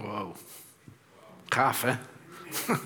[0.00, 0.36] Wow.
[1.48, 1.96] Gaaf, hè?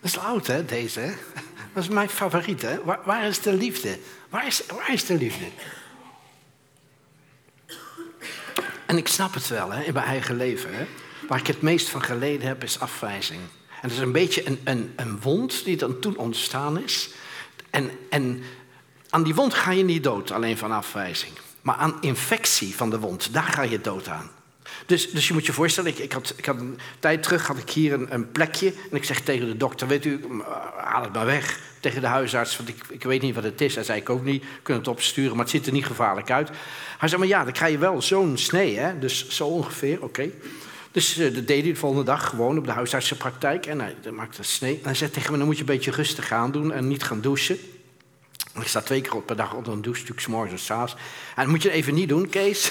[0.00, 1.14] Dat is oud, hè, deze?
[1.74, 2.84] Dat is mijn favoriet, hè?
[3.04, 3.98] Waar, is de liefde?
[4.28, 5.44] Waar is, waar is de liefde?
[8.86, 10.74] En ik snap het wel, hè, in mijn eigen leven.
[10.74, 10.86] Hè?
[11.28, 13.40] Waar ik het meest van geleden heb, is afwijzing.
[13.68, 17.10] En dat is een beetje een, een, een wond die dan toen ontstaan is.
[17.70, 18.42] En, en
[19.10, 21.32] aan die wond ga je niet dood, alleen van afwijzing.
[21.62, 24.30] Maar aan infectie van de wond, daar ga je dood aan.
[24.86, 27.58] Dus, dus je moet je voorstellen, ik, ik, had, ik had een tijd terug had
[27.58, 28.72] ik hier een, een, plekje.
[28.90, 30.20] En ik zeg tegen de dokter, weet u,
[30.76, 31.60] haal het maar weg.
[31.80, 33.74] Tegen de huisarts, want ik, ik weet niet wat het is.
[33.74, 36.50] Hij zei, ik ook niet, kunnen het opsturen, maar het ziet er niet gevaarlijk uit.
[36.98, 38.98] Hij zei, maar ja, dan krijg je wel zo'n snee, hè?
[38.98, 40.30] dus zo ongeveer, oké.
[40.92, 43.66] Dus uh, dat deed hij de volgende dag gewoon op de huisartsenpraktijk.
[43.66, 44.74] En hij maakte een snee.
[44.74, 47.02] En hij zei tegen me, dan moet je een beetje rustig aan doen en niet
[47.02, 47.58] gaan douchen.
[48.54, 50.92] Ik sta twee keer per dag onder een douche, natuurlijk s'morgens en s'avonds.
[50.92, 52.70] En dat moet je even niet doen, Kees.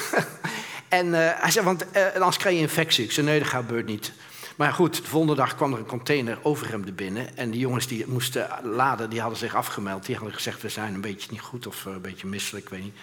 [0.90, 3.04] en uh, hij zei, want uh, anders krijg je infectie.
[3.04, 4.12] Ik zei, nee, dat gebeurt niet.
[4.56, 7.36] Maar goed, de volgende dag kwam er een container overhemden binnen.
[7.36, 10.06] En die jongens die moesten laden, die hadden zich afgemeld.
[10.06, 12.82] Die hadden gezegd, we zijn een beetje niet goed of een beetje misselijk, ik weet
[12.82, 12.96] niet.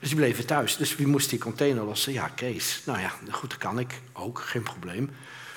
[0.00, 0.76] Dus die bleven thuis.
[0.76, 2.12] Dus wie moest die container lossen?
[2.12, 2.82] Ja, Kees.
[2.84, 5.10] Nou ja, goed, dat kan ik ook, geen probleem.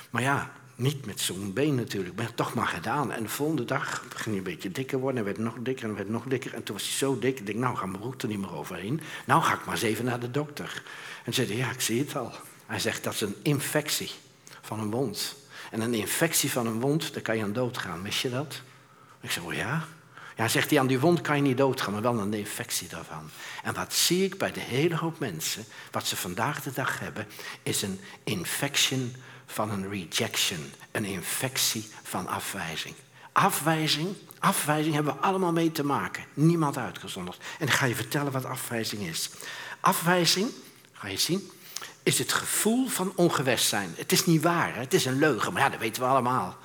[0.10, 2.16] Maar ja, niet met zo'n been natuurlijk.
[2.16, 3.12] Maar toch maar gedaan.
[3.12, 5.20] En de volgende dag ging hij een beetje dikker worden.
[5.20, 6.54] En werd nog dikker en werd nog dikker.
[6.54, 7.40] En toen was hij zo dik.
[7.40, 9.02] Ik denk, nou ga mijn route niet meer overheen.
[9.26, 10.84] Nou ga ik maar eens even naar de dokter.
[11.24, 12.32] En zei ja, ik zie het al.
[12.66, 14.12] Hij zegt, dat is een infectie
[14.62, 15.36] van een wond.
[15.72, 18.02] En een infectie van een wond, daar kan je aan doodgaan.
[18.02, 18.62] Mis je dat?
[19.22, 19.88] Ik zei, oh ja?
[20.38, 22.88] Ja, zegt hij, aan die wond kan je niet doodgaan, maar wel aan de infectie
[22.88, 23.30] daarvan.
[23.64, 27.28] En wat zie ik bij de hele hoop mensen, wat ze vandaag de dag hebben,
[27.64, 29.16] is een infection
[29.54, 32.96] van een rejection, een infectie van afwijzing.
[33.32, 36.26] Afwijzing, afwijzing hebben we allemaal mee te maken.
[36.34, 37.38] Niemand uitgezonderd.
[37.60, 39.30] En ik ga je vertellen wat afwijzing is.
[39.80, 40.52] Afwijzing,
[40.94, 41.52] ga je zien,
[42.04, 43.94] is het gevoel van ongewest zijn.
[43.98, 46.58] Het is niet waar, het is een leugen, maar ja, dat weten we allemaal.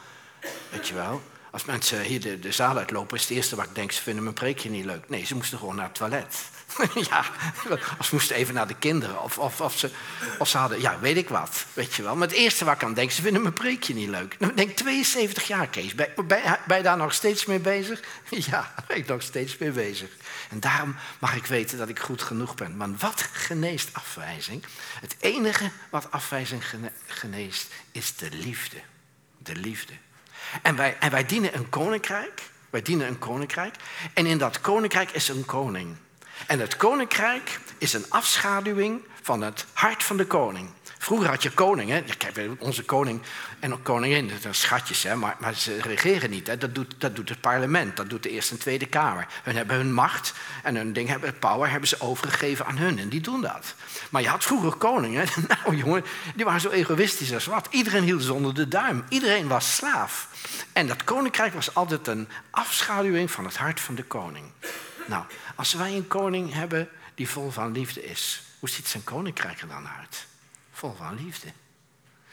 [0.71, 1.23] Weet je wel?
[1.50, 4.23] Als mensen hier de, de zaal uitlopen, is het eerste wat ik denk, ze vinden
[4.23, 5.09] mijn preekje niet leuk.
[5.09, 6.50] Nee, ze moesten gewoon naar het toilet.
[7.10, 7.25] ja,
[7.99, 9.22] of ze moesten even naar de kinderen.
[9.22, 9.91] Of, of, of, ze,
[10.38, 11.65] of ze hadden, ja, weet ik wat.
[11.72, 12.16] Weet je wel.
[12.16, 14.37] Maar het eerste waar ik aan denk, ze vinden mijn preekje niet leuk.
[14.38, 15.94] Nou, ik denk 72 jaar, Kees.
[15.94, 18.00] Ben, ben, ben je daar nog steeds mee bezig?
[18.50, 20.10] Ja, ben ik nog steeds mee bezig.
[20.50, 22.77] En daarom mag ik weten dat ik goed genoeg ben.
[22.77, 24.65] Maar wat geneest afwijzing?
[25.00, 26.62] Het enige wat afwijzing
[27.06, 28.77] geneest, is de liefde.
[29.38, 29.93] De liefde.
[30.62, 32.43] En wij, en wij dienen een koninkrijk.
[32.71, 33.75] Wij dienen een koninkrijk.
[34.15, 35.97] En in dat koninkrijk is een koning.
[36.47, 40.69] En het koninkrijk is een afschaduwing van het hart van de koning.
[40.98, 42.04] Vroeger had je koningen,
[42.58, 43.22] onze koning
[43.60, 46.47] en koningin, dat zijn schatjes, hè, maar, maar ze regeren niet.
[46.47, 46.56] Hè.
[46.58, 49.26] Dat, doet, dat doet het parlement, dat doet de Eerste en Tweede Kamer.
[49.42, 53.08] Hun hebben hun macht en hun ding hebben, power hebben ze overgegeven aan hun en
[53.08, 53.74] die doen dat.
[54.10, 55.26] Maar je had vroeger koningen,
[55.64, 56.04] nou jongen,
[56.34, 57.68] die waren zo egoïstisch als wat.
[57.70, 60.28] Iedereen hield ze onder de duim, iedereen was slaaf.
[60.72, 64.44] En dat koninkrijk was altijd een afschaduwing van het hart van de koning.
[65.06, 65.25] Nou,
[65.55, 69.69] als wij een koning hebben die vol van liefde is, hoe ziet zijn koninkrijk er
[69.69, 70.27] dan uit?
[70.72, 71.53] Vol van liefde.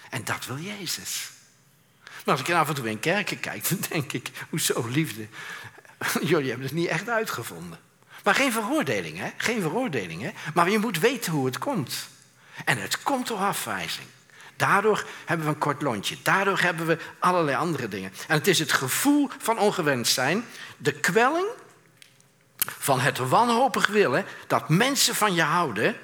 [0.09, 1.31] En dat wil Jezus.
[2.03, 5.27] Maar als ik af en toe in kerken kijk, dan denk ik, hoezo liefde?
[6.31, 7.79] Jullie hebben het niet echt uitgevonden.
[8.23, 9.29] Maar geen veroordeling, hè?
[9.37, 10.31] Geen veroordeling, hè?
[10.53, 12.07] Maar je moet weten hoe het komt.
[12.65, 14.07] En het komt door afwijzing.
[14.55, 16.17] Daardoor hebben we een kort lontje.
[16.21, 18.13] Daardoor hebben we allerlei andere dingen.
[18.27, 20.45] En het is het gevoel van ongewenst zijn,
[20.77, 21.47] de kwelling
[22.65, 25.95] van het wanhopig willen dat mensen van je houden,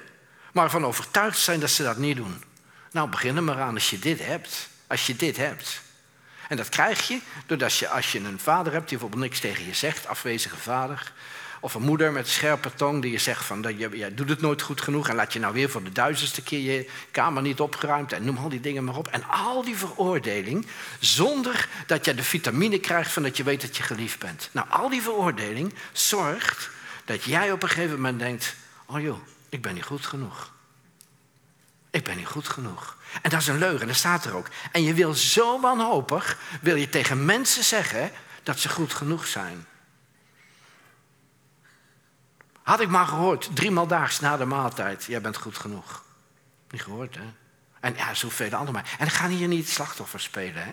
[0.52, 2.42] maar van overtuigd zijn dat ze dat niet doen.
[2.90, 4.68] Nou, begin er maar aan als je dit hebt.
[4.86, 5.80] Als je dit hebt.
[6.48, 9.66] En dat krijg je doordat je, als je een vader hebt die bijvoorbeeld niks tegen
[9.66, 11.12] je zegt, afwezige vader,
[11.60, 14.62] of een moeder met een scherpe tong die je zegt van je, doet het nooit
[14.62, 18.12] goed genoeg en laat je nou weer voor de duizendste keer je kamer niet opgeruimd
[18.12, 19.08] en noem al die dingen maar op.
[19.08, 20.66] En al die veroordeling
[20.98, 24.48] zonder dat je de vitamine krijgt van dat je weet dat je geliefd bent.
[24.52, 26.70] Nou, al die veroordeling zorgt
[27.04, 28.56] dat jij op een gegeven moment denkt,
[28.86, 30.52] oh joh, ik ben niet goed genoeg.
[31.90, 32.96] Ik ben niet goed genoeg.
[33.22, 34.48] En dat is een leugen, dat staat er ook.
[34.72, 38.10] En je wil zo wanhopig, wil je tegen mensen zeggen
[38.42, 39.66] dat ze goed genoeg zijn.
[42.70, 46.04] Had ik maar gehoord, driemaal daags na de maaltijd, jij bent goed genoeg.
[46.70, 47.24] Niet gehoord, hè?
[47.80, 50.70] En ja, zoveel andere En ik ga hier niet slachtoffer spelen, hè?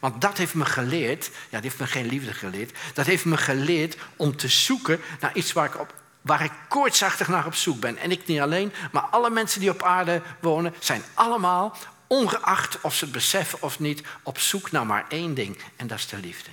[0.00, 2.78] Want dat heeft me geleerd, ja, dat heeft me geen liefde geleerd.
[2.94, 7.28] Dat heeft me geleerd om te zoeken naar iets waar ik, op, waar ik koortsachtig
[7.28, 7.96] naar op zoek ben.
[7.96, 12.94] En ik niet alleen, maar alle mensen die op aarde wonen, zijn allemaal, ongeacht of
[12.94, 15.58] ze het beseffen of niet, op zoek naar maar één ding.
[15.76, 16.50] En dat is de liefde.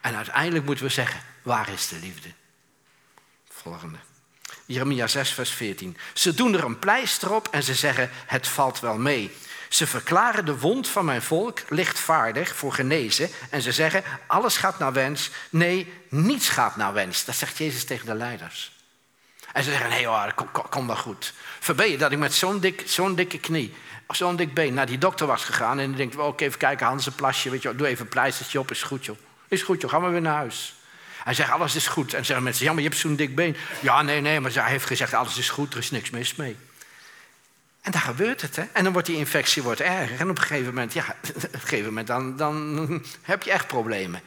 [0.00, 2.28] En uiteindelijk moeten we zeggen, waar is de liefde?
[4.66, 5.96] Jeremia 6, vers 14.
[6.14, 9.30] Ze doen er een pleister op en ze zeggen: Het valt wel mee.
[9.68, 13.30] Ze verklaren de wond van mijn volk lichtvaardig voor genezen.
[13.50, 15.30] En ze zeggen, alles gaat naar wens.
[15.50, 17.24] Nee, niets gaat naar wens.
[17.24, 18.72] Dat zegt Jezus tegen de leiders.
[19.52, 21.32] En ze zeggen, nee hoor, kom, kom, wel goed.
[21.60, 23.74] Verbeet je dat ik met zo'n dik, zo'n dikke knie,
[24.08, 25.78] zo'n dik been naar die dokter was gegaan.
[25.78, 28.82] En dan denkt, oké, even kijken, Hans een plasje, doe even een pleistertje op, is
[28.82, 29.16] goed joh.
[29.48, 30.74] Is goed joh, gaan we weer naar huis.
[31.24, 32.14] Hij zegt, alles is goed.
[32.14, 33.56] En zeggen mensen, ja, maar je hebt zo'n dik been.
[33.80, 36.56] Ja, nee, nee, maar hij heeft gezegd, alles is goed, er is niks mis mee.
[37.80, 38.64] En dan gebeurt het, hè.
[38.72, 40.20] En dan wordt die infectie wordt erger.
[40.20, 42.88] En op een gegeven moment, ja, op een gegeven moment dan, dan
[43.22, 44.20] heb je echt problemen.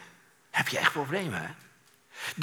[0.49, 1.47] Heb je echt problemen, hè.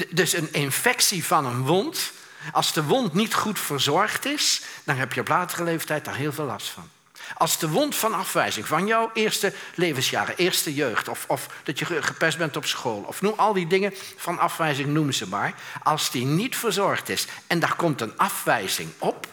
[0.09, 2.11] Dus een infectie van een wond,
[2.51, 6.33] als de wond niet goed verzorgd is, dan heb je op latere leeftijd daar heel
[6.33, 6.89] veel last van.
[7.33, 11.85] Als de wond van afwijzing van jouw eerste levensjaren, eerste jeugd, of, of dat je
[11.85, 15.53] gepest bent op school, of noem al die dingen van afwijzing, noem ze maar.
[15.83, 19.27] Als die niet verzorgd is en daar komt een afwijzing op,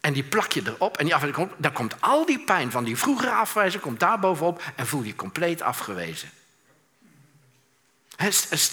[0.00, 2.84] en die plak je erop en die afwijzing komt, dan komt al die pijn van
[2.84, 6.30] die vroegere afwijzing komt daar bovenop en voel je compleet afgewezen.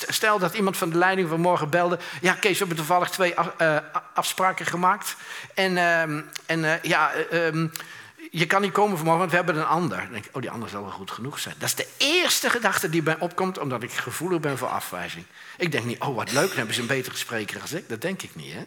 [0.08, 2.00] Stel dat iemand van de leiding vanmorgen belde.
[2.22, 3.78] Ja, Kees, we hebben toevallig twee eh,
[4.14, 5.16] afspraken gemaakt.
[5.54, 7.68] En, ehm, en eh, ja, ehm,
[8.32, 9.98] je kan niet komen vanmorgen, want we hebben een ander.
[9.98, 11.56] Dan denk ik, oh, die ander zal wel goed genoeg zijn.
[11.58, 15.26] Dat is de eerste gedachte die bij opkomt, omdat ik gevoelig ben voor afwijzing.
[15.58, 17.90] Ik denk niet, oh, wat leuk, dan hebben ze een betere spreker als ik.
[17.90, 18.64] Dat denk ik niet, hè?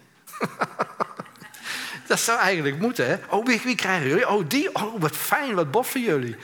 [2.09, 3.17] dat zou eigenlijk moeten, hè?
[3.29, 4.29] Oh, wie, wie krijgen jullie?
[4.29, 4.75] Oh, die?
[4.75, 6.37] Oh, wat fijn, wat boffen jullie.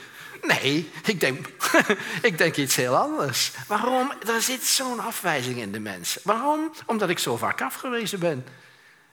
[0.47, 1.47] Nee, ik denk,
[2.21, 3.51] ik denk iets heel anders.
[3.67, 4.13] Waarom?
[4.27, 6.21] Er zit zo'n afwijzing in de mensen.
[6.23, 6.73] Waarom?
[6.85, 8.45] Omdat ik zo vaak afgewezen ben.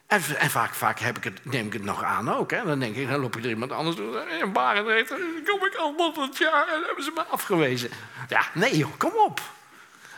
[0.07, 2.51] En, en vaak, vaak heb ik het, neem ik het nog aan ook.
[2.51, 2.65] Hè.
[2.65, 4.29] Dan denk ik, dan loop ik er iemand anders door.
[4.29, 7.91] In Barendrecht, dan kom ik al het jaar en hebben ze me afgewezen.
[8.29, 9.41] Ja, nee kom op.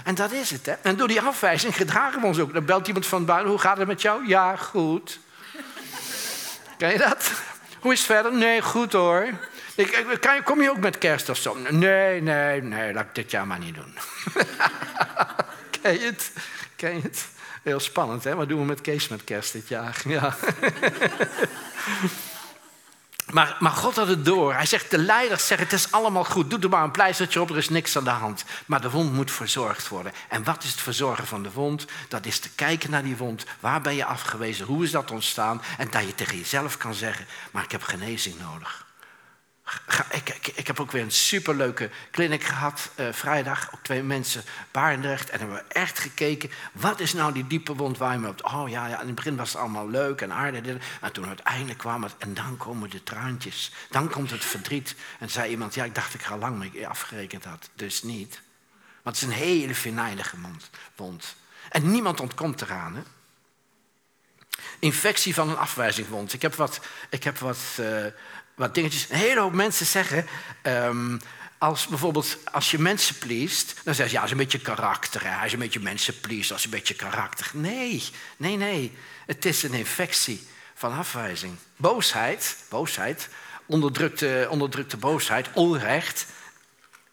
[0.05, 0.67] En dat is het.
[0.67, 0.73] Hè.
[0.73, 2.53] En door die afwijzing gedragen we ons ook.
[2.53, 4.27] Dan belt iemand van buiten, hoe gaat het met jou?
[4.27, 5.19] Ja, goed.
[6.79, 7.33] Ken je dat?
[7.81, 8.33] Hoe is het verder?
[8.33, 9.29] Nee, goed hoor.
[9.75, 11.57] Ik, kan, kom je ook met kerst of zo?
[11.71, 13.95] Nee, nee, nee, laat ik dit jaar maar niet doen.
[15.83, 16.33] Ken je het?
[16.77, 17.27] Ken je het?
[17.63, 18.35] Heel spannend, hè?
[18.35, 20.03] Wat doen we met Kees met kerst dit jaar?
[20.05, 20.35] Ja.
[23.33, 24.55] Maar, maar, God had het door.
[24.55, 26.51] Hij zegt, de leiders zeggen, het is allemaal goed.
[26.51, 28.45] Doe er maar een pleistertje op, er is niks aan de hand.
[28.67, 30.13] Maar de wond moet verzorgd worden.
[30.29, 31.87] En wat is het verzorgen van de wond?
[32.09, 33.45] Dat is te kijken naar die wond.
[33.61, 34.67] Waar ben je afgewezen?
[34.67, 35.63] Hoe is dat ontstaan?
[35.79, 38.82] En dat je tegen jezelf kan zeggen, maar ik heb genezing nodig.
[40.11, 43.75] Ik, ik, ik, heb ook weer een superleuke clinic gehad uh, vrijdag.
[43.75, 45.31] Ook twee mensen, Barendrecht.
[45.31, 48.45] En hebben we echt gekeken, wat is nou die diepe wond waar je me op...
[48.55, 50.77] Oh ja, ja, in het begin was het allemaal leuk en aardig.
[51.01, 53.73] Maar toen uiteindelijk kwam het, en dan komen de traantjes.
[53.91, 54.95] Dan komt het verdriet.
[55.19, 57.71] En zei iemand, ja, ik dacht ik ga lang mee afgerekend had.
[57.75, 58.41] Dus niet.
[59.03, 60.37] Want het is een hele venijnige
[60.97, 61.37] wond.
[61.69, 63.03] En niemand ontkomt eraan, hè?
[64.79, 66.33] Infectie van een afwijzingwond.
[66.33, 66.81] Ik heb wat,
[67.11, 68.07] ik heb wat uh,
[68.55, 69.07] wat dingetjes.
[69.11, 70.27] Een hele hoop mensen zeggen.
[70.63, 71.21] Um,
[71.59, 75.23] als bijvoorbeeld als je mensen pleest, dan zeggen ze ja, is een beetje karakter.
[75.23, 75.29] Hè?
[75.29, 77.51] Hij is een beetje mensen pleest, dat een beetje karakter.
[77.53, 78.03] Nee,
[78.37, 78.97] nee, nee.
[79.27, 81.57] Het is een infectie van afwijzing.
[81.77, 83.29] Boosheid, boosheid,
[83.67, 86.27] onderdrukte, onderdrukte boosheid, onrecht,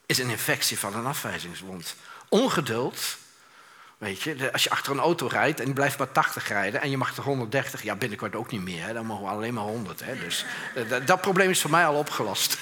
[0.06, 1.96] is een infectie van een afwijzingswond.
[2.30, 3.18] Ongeduld
[4.00, 6.98] Je, als je achter een auto rijdt en die blijft maar 80 rijden en je
[6.98, 8.86] mag er 130, ja, binnenkort ook niet meer.
[8.86, 10.02] Hè, dan mogen we alleen maar 100.
[10.04, 12.58] Hè, dus eh, dat, probleem is voor mij al opgelost.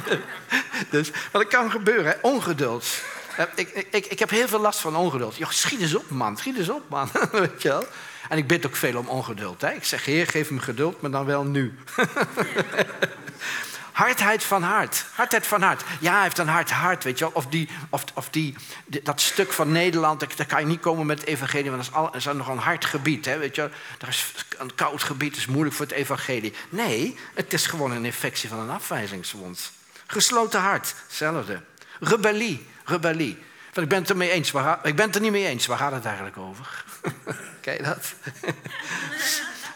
[0.90, 3.02] dus wat kan gebeuren, ongeduld.
[3.36, 5.36] Eh, ik, ik, ik heb heel veel last van ongeduld.
[5.36, 7.08] Joh, schiet eens op, man, schiet eens op, man.
[7.32, 7.86] Weet je wel?
[8.28, 9.60] En ik bid ook veel om ongeduld.
[9.60, 9.70] Hè.
[9.72, 11.74] Ik zeg, Heer, geef me geduld, maar dan wel nu.
[13.92, 15.04] Hardheid van hart.
[15.12, 15.82] Hardheid van hart.
[16.00, 17.34] Ja, hij heeft een hard hart, weet je.
[17.34, 18.54] Of, die, of, of die,
[19.02, 21.70] dat stuk van Nederland, daar kan je niet komen met het evangelie...
[21.70, 23.70] want dat is, al, is nog een hard gebied, hè, weet je.
[23.98, 26.54] Dat is een koud gebied, is moeilijk voor het evangelie.
[26.68, 29.72] Nee, het is gewoon een infectie van een afwijzingswond.
[30.06, 31.62] Gesloten hart, hetzelfde.
[32.00, 33.38] Rebellie, rebellie.
[33.74, 34.50] ik ben het er mee eens.
[34.50, 35.66] Waar, ik ben er niet mee eens.
[35.66, 36.84] Waar gaat het eigenlijk over?
[37.64, 38.14] Je dat?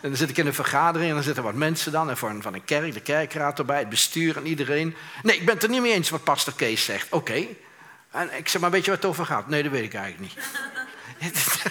[0.06, 2.10] En dan zit ik in een vergadering en dan zitten wat mensen dan.
[2.10, 4.96] En van een kerk, de kerkraad erbij, het bestuur en iedereen.
[5.22, 7.12] Nee, ik ben het er niet mee eens wat pastor Kees zegt.
[7.12, 7.46] Oké.
[8.10, 9.48] En ik zeg maar, weet je waar het over gaat?
[9.48, 10.44] Nee, dat weet ik eigenlijk niet.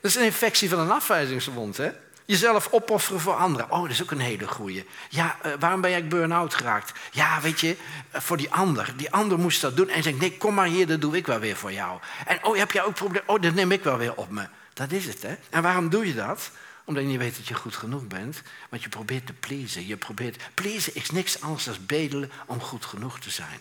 [0.00, 1.90] dat is een infectie van een afwijzingswond, hè?
[2.24, 3.70] Jezelf opofferen voor anderen.
[3.70, 4.86] Oh, dat is ook een hele goeie.
[5.08, 6.92] Ja, uh, waarom ben jij burn-out geraakt?
[7.10, 7.76] Ja, weet je,
[8.14, 8.92] uh, voor die ander.
[8.96, 9.88] Die ander moest dat doen.
[9.88, 12.00] En zegt, nee, kom maar hier, dat doe ik wel weer voor jou.
[12.26, 13.28] En oh, heb jij ook problemen?
[13.28, 14.46] Oh, dat neem ik wel weer op me.
[14.74, 15.34] Dat is het, hè?
[15.50, 16.50] En waarom doe je dat?
[16.88, 18.42] Omdat je niet weet dat je goed genoeg bent.
[18.68, 19.86] Want je probeert te pleasen.
[19.86, 20.54] Je probeert...
[20.54, 23.60] Pleasen is niks anders dan bedelen om goed genoeg te zijn.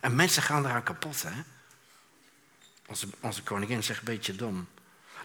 [0.00, 1.42] En mensen gaan eraan kapot, hè?
[2.86, 4.68] Onze, onze koningin zegt een beetje dom.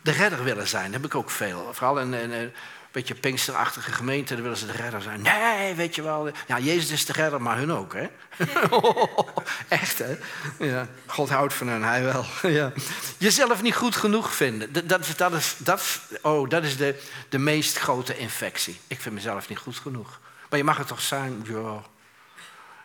[0.02, 1.74] De redder willen zijn, heb ik ook veel.
[1.74, 2.54] Vooral in,
[2.92, 5.22] beetje Pinksterachtige gemeente, dan willen ze de redder zijn.
[5.22, 6.32] Nee, weet je wel.
[6.48, 8.08] Ja, Jezus is de redder, maar hun ook, hè?
[9.68, 10.18] Echt, hè?
[10.60, 12.26] Ja, God houdt van hen, hij wel.
[12.60, 12.72] ja.
[13.18, 14.74] Jezelf niet goed genoeg vinden.
[14.74, 18.80] Dat, dat, dat is, dat, oh, dat is de, de meest grote infectie.
[18.88, 20.20] Ik vind mezelf niet goed genoeg.
[20.50, 21.46] Maar je mag het toch zijn?
[21.48, 21.82] Ja.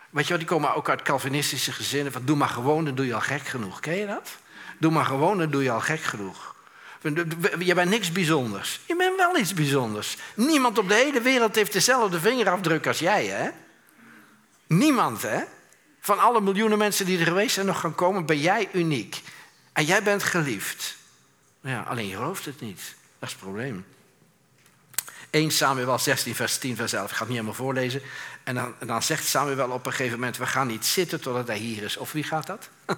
[0.09, 2.11] Weet je wel, die komen ook uit Calvinistische gezinnen.
[2.11, 3.79] Van doe maar gewoon, dan doe je al gek genoeg.
[3.79, 4.29] Ken je dat?
[4.79, 6.55] Doe maar gewoon, dan doe je al gek genoeg.
[7.59, 8.79] Je bent niks bijzonders.
[8.85, 10.17] Je bent wel iets bijzonders.
[10.35, 13.49] Niemand op de hele wereld heeft dezelfde vingerafdruk als jij, hè?
[14.67, 15.43] Niemand, hè?
[15.99, 19.21] Van alle miljoenen mensen die er geweest zijn nog gaan komen, ben jij uniek.
[19.73, 20.97] En jij bent geliefd.
[21.61, 22.95] Ja, alleen je gelooft het niet.
[23.19, 23.85] Dat is het probleem.
[25.29, 27.09] 1 Samuel 16, vers 10, vers 11.
[27.09, 28.01] Ik ga het niet helemaal voorlezen.
[28.43, 31.47] En dan, en dan zegt Samuel op een gegeven moment: We gaan niet zitten totdat
[31.47, 31.97] hij hier is.
[31.97, 32.69] Of wie gaat dat?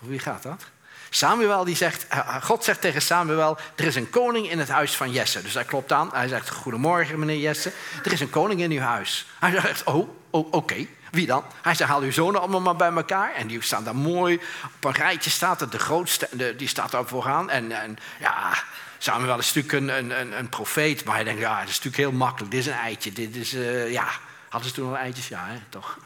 [0.00, 0.64] of wie gaat dat?
[1.16, 4.68] Samuel die zegt, eh, eh, God zegt tegen Samuel, er is een koning in het
[4.68, 5.42] huis van Jesse.
[5.42, 7.72] Dus hij klopt aan, hij zegt, goedemorgen meneer Jesse,
[8.04, 9.26] er is een koning in uw huis.
[9.38, 11.44] Hij zegt, oh, oh oké, wie dan?
[11.62, 13.34] Hij zegt, haal uw zonen allemaal maar bij elkaar.
[13.34, 14.40] En die staan daar mooi,
[14.74, 17.50] op een rijtje staat het, de grootste, die staat daar vooraan.
[17.50, 18.52] En, en ja,
[18.98, 22.18] Samuel is natuurlijk een, een, een, profeet, maar hij denkt, ja, dat is natuurlijk heel
[22.18, 24.06] makkelijk, dit is een eitje, dit is, uh, ja...
[24.54, 25.28] Hadden ze toen al eitjes?
[25.28, 25.58] Ja, hè?
[25.68, 25.98] toch?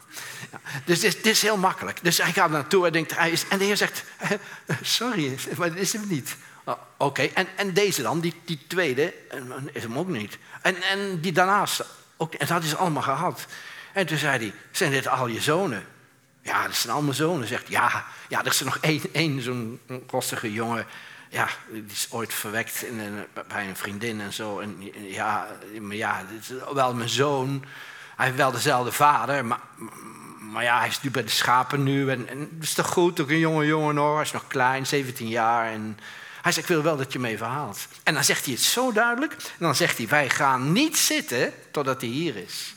[0.51, 0.59] Ja.
[0.85, 1.99] Dus dit, is heel makkelijk.
[2.03, 4.03] Dus hij gaat naartoe en denkt, hij is, en de heer zegt,
[4.81, 6.35] sorry, maar dit is hem niet.
[6.63, 9.13] Oh, oké, en, en deze dan, die, die tweede,
[9.73, 10.37] is hem ook niet.
[10.61, 11.83] En, en die daarnaast,
[12.17, 13.45] ook, en dat is allemaal gehad.
[13.93, 15.85] En toen zei hij, zijn dit al je zonen?
[16.41, 17.47] Ja, dat zijn allemaal zonen.
[17.47, 20.85] Zegt ja, ja, er is er nog één, één zo'n rostige jongen.
[21.29, 24.59] Ja, die is ooit verwekt in bij een vriendin en zo.
[24.59, 25.47] En ja,
[25.81, 27.65] maar ja, dit is wel mijn zoon.
[28.19, 29.59] Hij heeft wel dezelfde vader, maar,
[30.39, 32.11] maar ja, hij is nu bij de schapen nu.
[32.11, 34.13] En, dat is toch goed, ook een jonge jongen hoor.
[34.13, 35.71] Hij is nog klein, 17 jaar.
[35.71, 35.97] En
[36.41, 37.87] hij zegt, ik wil wel dat je me even haalt.
[38.03, 39.31] En dan zegt hij het zo duidelijk.
[39.31, 42.75] En dan zegt hij, wij gaan niet zitten totdat hij hier is.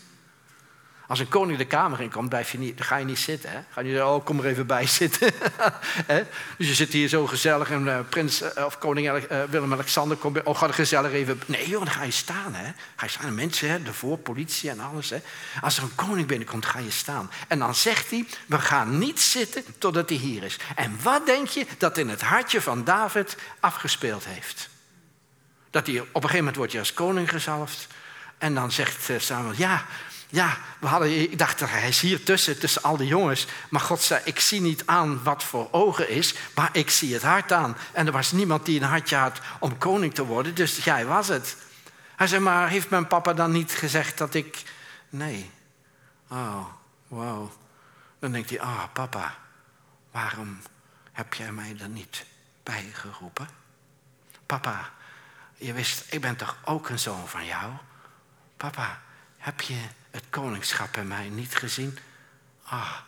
[1.12, 3.50] Als een koning de kamer in komt, blijf je niet, dan ga je niet zitten.
[3.50, 3.58] Hè?
[3.70, 5.32] Ga je niet oh, kom er even bij zitten.
[6.58, 10.42] dus je zit hier zo gezellig en uh, prins uh, of koning uh, Willem-Alexander komt.
[10.42, 11.40] Oh, ga er gezellig even...
[11.46, 12.54] Nee joh, dan ga je staan.
[12.54, 12.72] Hè?
[12.96, 13.34] Ga je staan.
[13.34, 13.78] Mensen, hè?
[13.86, 15.10] ervoor, politie en alles.
[15.10, 15.18] Hè?
[15.60, 17.30] Als er een koning binnenkomt, ga je staan.
[17.48, 20.58] En dan zegt hij, we gaan niet zitten totdat hij hier is.
[20.74, 24.68] En wat denk je dat in het hartje van David afgespeeld heeft?
[25.70, 27.86] Dat hij op een gegeven moment wordt je als koning gezalfd.
[28.38, 29.84] En dan zegt Samuel, ja,
[30.32, 33.46] ja, we hadden, ik dacht, hij is hier tussen, tussen al die jongens.
[33.68, 37.22] Maar God zei, ik zie niet aan wat voor ogen is, maar ik zie het
[37.22, 37.76] hart aan.
[37.92, 41.28] En er was niemand die een hartje had om koning te worden, dus jij was
[41.28, 41.56] het.
[42.16, 44.62] Hij zei, maar heeft mijn papa dan niet gezegd dat ik...
[45.08, 45.50] Nee.
[46.28, 46.66] Oh,
[47.08, 47.50] wow.
[48.18, 49.34] Dan denkt hij, ah, oh, papa,
[50.10, 50.60] waarom
[51.12, 52.24] heb jij mij er niet
[52.62, 53.48] bij geroepen?
[54.46, 54.90] Papa,
[55.56, 57.72] je wist, ik ben toch ook een zoon van jou?
[58.56, 59.00] Papa,
[59.38, 59.80] heb je
[60.12, 61.98] het koningschap bij mij niet gezien?
[62.62, 62.98] Ah,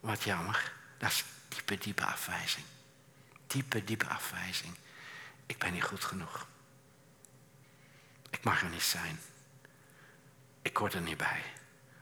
[0.00, 0.72] wat jammer.
[0.98, 2.64] Dat is diepe, diepe afwijzing.
[3.46, 4.74] Diepe, diepe afwijzing.
[5.46, 6.46] Ik ben niet goed genoeg.
[8.30, 9.20] Ik mag er niet zijn.
[10.62, 11.42] Ik hoor er niet bij.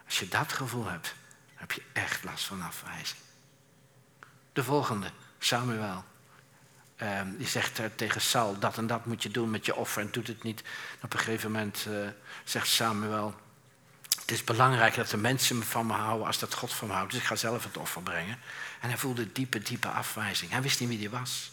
[0.05, 1.15] Als je dat gevoel hebt,
[1.55, 3.21] heb je echt last van afwijzing.
[4.53, 6.05] De volgende, Samuel.
[7.03, 10.11] Um, die zegt tegen Saul, dat en dat moet je doen met je offer en
[10.11, 10.63] doet het niet.
[11.03, 12.09] Op een gegeven moment uh,
[12.45, 13.35] zegt Samuel,
[14.25, 17.11] het is belangrijk dat de mensen van me houden als dat God van me houdt.
[17.11, 18.39] Dus ik ga zelf het offer brengen.
[18.81, 20.51] En hij voelde diepe, diepe afwijzing.
[20.51, 21.51] Hij wist niet wie hij was.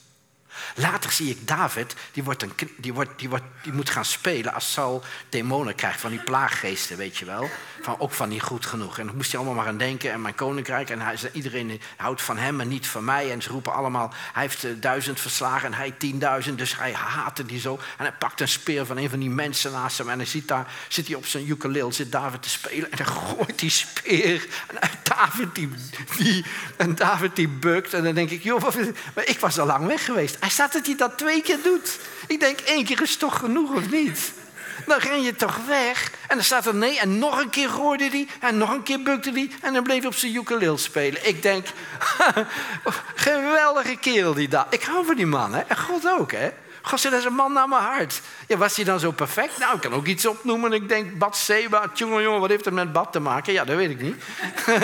[0.75, 4.53] Later zie ik David, die, wordt een, die, wordt, die, wordt, die moet gaan spelen
[4.53, 5.99] als Saul demonen krijgt.
[6.01, 7.49] Van die plaaggeesten, weet je wel.
[7.81, 8.97] Van, ook van niet goed genoeg.
[8.99, 10.11] En dan moest hij allemaal maar aan denken.
[10.11, 10.89] En mijn koninkrijk.
[10.89, 13.31] En hij, iedereen houdt van hem en niet van mij.
[13.31, 16.57] En ze roepen allemaal, hij heeft uh, duizend verslagen en hij tienduizend.
[16.57, 17.79] Dus hij haatte die zo.
[17.97, 20.09] En hij pakt een speer van een van die mensen naast hem.
[20.09, 22.91] En hij ziet daar, zit hij op zijn ukulele, zit David te spelen.
[22.91, 24.47] En dan gooit die speer.
[24.79, 25.69] En David die,
[26.17, 26.45] die,
[26.77, 27.93] en David die bukt.
[27.93, 28.61] En dan denk ik, joh,
[29.15, 30.37] maar ik was al lang weg geweest.
[30.41, 31.99] Hij staat dat hij dat twee keer doet.
[32.27, 34.31] Ik denk, één keer is toch genoeg of niet?
[34.85, 36.11] Dan ren je toch weg.
[36.27, 36.99] En dan staat er nee.
[36.99, 38.27] En nog een keer gooide hij.
[38.39, 39.51] En nog een keer bukte hij.
[39.61, 41.27] En dan bleef hij op zijn ukulele spelen.
[41.27, 41.67] Ik denk,
[43.15, 44.65] geweldige kerel die daar.
[44.69, 45.53] Ik hou van die man.
[45.53, 45.61] Hè?
[45.61, 46.51] En God ook, hè.
[46.81, 48.21] God dat is een man naar mijn hart.
[48.47, 49.57] Ja, was hij dan zo perfect?
[49.57, 50.73] Nou, ik kan ook iets opnoemen.
[50.73, 53.53] Ik denk, Bad Seba, jongen, jongen, wat heeft het met bad te maken?
[53.53, 54.23] Ja, dat weet ik niet.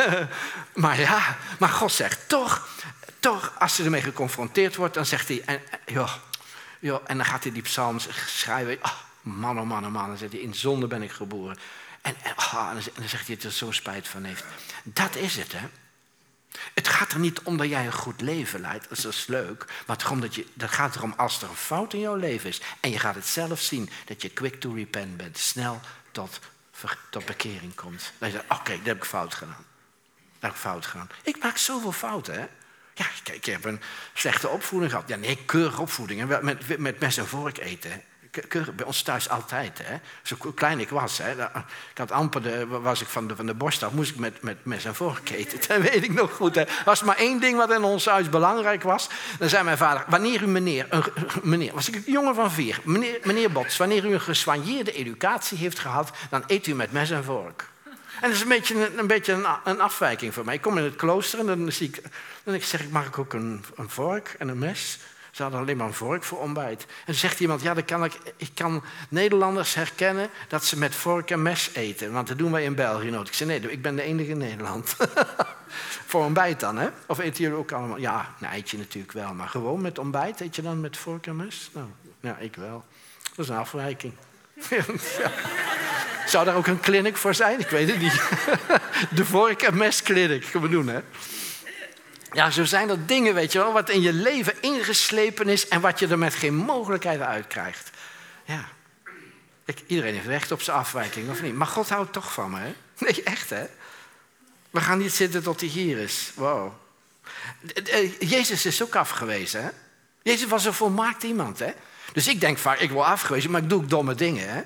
[0.73, 2.67] maar ja, maar God zegt toch,
[3.19, 6.13] toch, als ze ermee geconfronteerd wordt, dan zegt hij, en, joh,
[6.79, 8.77] joh, en dan gaat hij die psalm schrijven.
[8.81, 10.07] Oh, man, oh man, oh man.
[10.07, 11.57] Dan zegt hij, in zonde ben ik geboren.
[12.01, 14.43] En, en, oh, dan zegt hij dat hij er zo'n spijt van heeft.
[14.83, 15.67] Dat is het, hè.
[16.73, 19.65] Het gaat er niet om dat jij een goed leven leidt, dat is leuk.
[19.85, 22.61] Maar het, dat je, dat gaat erom als er een fout in jouw leven is
[22.79, 25.81] en je gaat het zelf zien, dat je quick to repent bent, snel
[26.11, 26.39] tot,
[27.09, 28.11] tot bekering komt.
[28.17, 29.65] Dan je zegt, oké, dat heb ik fout gedaan.
[30.15, 31.09] Dat heb ik fout gedaan.
[31.23, 32.47] Ik maak zoveel fouten, hè.
[32.97, 33.81] Ja, kijk, ik heb een
[34.13, 35.07] slechte opvoeding gehad.
[35.07, 36.41] Ja, nee, keurige opvoeding.
[36.41, 38.03] Met, met mes en vork eten
[38.75, 39.79] bij ons thuis altijd.
[39.83, 39.95] Hè.
[40.23, 41.17] Zo klein ik was.
[41.17, 41.31] Hè.
[41.31, 44.65] Ik had amper was ik van de, van de borst af, moest ik met, met
[44.65, 45.59] mes en vork eten.
[45.67, 46.57] Dat weet ik nog goed.
[46.57, 49.09] Er was maar één ding wat in ons huis belangrijk was.
[49.39, 51.03] Dan zei mijn vader, wanneer u meneer, een,
[51.43, 52.79] meneer was ik een jongen van vier.
[52.83, 57.09] Meneer, meneer Bots, wanneer u een geswanjeerde educatie heeft gehad, dan eet u met mes
[57.09, 57.65] en vork.
[58.21, 60.55] En dat is een beetje, een, een beetje een, een, afwijking voor mij.
[60.55, 62.01] Ik kom in het klooster en dan, zie ik,
[62.43, 64.99] dan zeg ik, mag ik ook een, een vork en een mes?
[65.37, 66.81] Ze hadden alleen maar een vork voor ontbijt.
[66.81, 70.95] En dan zegt iemand, ja, dan kan ik, ik kan Nederlanders herkennen dat ze met
[70.95, 72.11] vork en mes eten.
[72.11, 73.27] Want dat doen wij in België nooit.
[73.27, 74.95] Ik zei, nee, ik ben de enige in Nederland.
[76.09, 76.89] voor ontbijt dan, hè?
[77.07, 77.97] Of eten jullie ook allemaal?
[77.97, 79.33] Ja, nou, eet je natuurlijk wel.
[79.33, 81.69] Maar gewoon met ontbijt, eet je dan met vork en mes?
[81.73, 81.87] Nou,
[82.19, 82.85] ja, ik wel.
[83.35, 84.13] Dat is een afwijking.
[84.69, 85.31] ja.
[86.27, 87.59] Zou daar ook een clinic voor zijn?
[87.59, 88.21] Ik weet het niet.
[89.19, 90.99] de vork en mes clinic, kunnen we doen, hè?
[92.31, 95.81] Ja, zo zijn er dingen, weet je wel, wat in je leven ingeslepen is en
[95.81, 97.89] wat je er met geen mogelijkheid uit krijgt.
[98.45, 98.69] Ja.
[99.65, 101.55] Ik, iedereen heeft recht op zijn afwijking, of niet?
[101.55, 102.73] Maar God houdt toch van me, hè?
[103.05, 103.65] Nee, echt, hè?
[104.69, 106.31] We gaan niet zitten tot hij hier is.
[106.35, 106.73] Wow.
[108.19, 109.69] Jezus is ook afgewezen, hè?
[110.21, 111.73] Jezus was een volmaakt iemand, hè?
[112.13, 114.61] Dus ik denk vaak, ik word afgewezen, maar ik doe ook domme dingen, hè?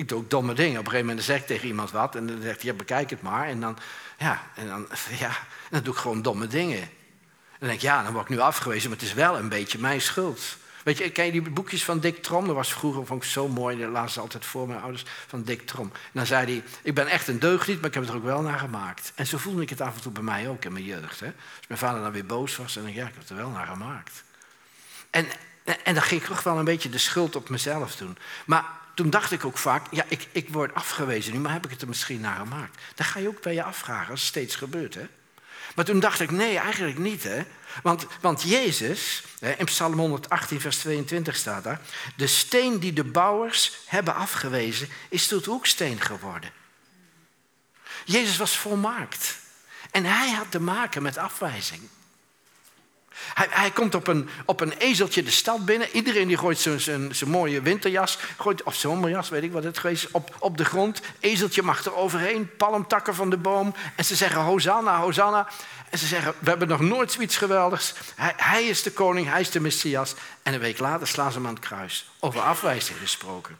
[0.00, 0.78] Ik doe ook domme dingen.
[0.78, 3.10] Op een gegeven moment zeg ik tegen iemand wat en dan zegt hij, ja, bekijk
[3.10, 3.46] het maar.
[3.46, 3.78] En dan,
[4.18, 4.86] ja, en dan,
[5.24, 5.36] ja,
[5.70, 6.88] dan doe ik gewoon domme dingen
[7.60, 9.78] dan denk ik, ja, dan word ik nu afgewezen, maar het is wel een beetje
[9.78, 10.56] mijn schuld.
[10.84, 12.46] Weet je, ken je die boekjes van Dick Trom?
[12.46, 15.42] Dat was vroeger, vond ik zo mooi, dat las ze altijd voor mijn ouders, van
[15.42, 15.90] Dick Trom.
[15.92, 18.24] En dan zei hij, ik ben echt een deugniet, maar ik heb het er ook
[18.24, 19.12] wel naar gemaakt.
[19.14, 21.20] En zo voelde ik het af en toe bij mij ook in mijn jeugd.
[21.20, 21.26] Hè?
[21.26, 23.36] Als mijn vader dan weer boos was, dan denk ik, ja, ik heb het er
[23.36, 24.22] wel naar gemaakt.
[25.10, 25.26] En,
[25.84, 28.18] en dan ging ik toch wel een beetje de schuld op mezelf doen.
[28.44, 28.64] Maar
[29.00, 31.82] toen dacht ik ook vaak, ja, ik, ik word afgewezen nu, maar heb ik het
[31.82, 32.78] er misschien naar gemaakt?
[32.94, 35.06] Dan ga je ook bij je afvragen, als het steeds gebeurt, hè?
[35.74, 37.22] Maar toen dacht ik, nee, eigenlijk niet.
[37.22, 37.42] Hè?
[37.82, 39.22] Want, want Jezus,
[39.56, 41.80] in Psalm 118, vers 22 staat daar...
[42.16, 46.50] de steen die de bouwers hebben afgewezen, is tot hoeksteen geworden.
[48.04, 49.38] Jezus was volmaakt.
[49.90, 51.88] En hij had te maken met afwijzing.
[53.34, 55.88] Hij, hij, komt op een, op een ezeltje de stad binnen.
[55.92, 60.10] Iedereen die gooit zijn mooie winterjas, gooit, of zomerjas, weet ik wat het geweest is,
[60.10, 61.00] op, op de grond.
[61.20, 63.74] Ezeltje mag er overheen, palmtakken van de boom.
[63.96, 65.48] En ze zeggen Hosanna, Hosanna.
[65.90, 67.94] En ze zeggen, we hebben nog nooit zoiets geweldigs.
[68.14, 70.14] Hij, hij is de koning, hij is de Messias.
[70.42, 72.10] En een week later slaan ze hem aan het kruis.
[72.20, 73.58] Over afwijzing gesproken.